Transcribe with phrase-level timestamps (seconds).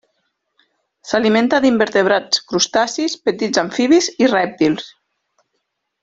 [1.09, 4.89] S'alimenta d'invertebrats, crustacis, petits amfibis i rèptils.